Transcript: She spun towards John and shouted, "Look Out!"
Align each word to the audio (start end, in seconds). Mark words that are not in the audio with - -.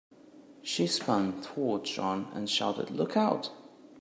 She 0.63 0.87
spun 0.87 1.41
towards 1.43 1.91
John 1.91 2.31
and 2.33 2.49
shouted, 2.49 2.89
"Look 2.89 3.15
Out!" 3.15 3.51